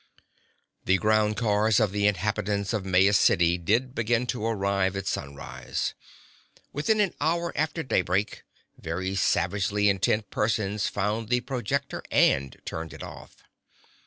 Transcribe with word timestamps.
The 0.85 0.97
ground 0.97 1.37
cars 1.37 1.79
of 1.79 1.91
the 1.91 2.07
inhabitants 2.07 2.73
of 2.73 2.83
Maya 2.87 3.13
City 3.13 3.59
did 3.59 3.93
begin 3.93 4.25
to 4.33 4.43
arrive 4.47 4.95
at 4.95 5.05
sunrise. 5.05 5.93
Within 6.73 6.99
an 6.99 7.13
hour 7.21 7.53
after 7.55 7.83
daybreak, 7.83 8.41
very 8.79 9.13
savagely 9.13 9.89
intent 9.89 10.31
persons 10.31 10.87
found 10.87 11.29
the 11.29 11.41
projector 11.41 12.01
and 12.09 12.59
turned 12.65 12.93
it 12.93 13.03
off. 13.03 13.43